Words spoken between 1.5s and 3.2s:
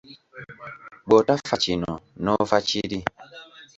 kino n’ofa kiri.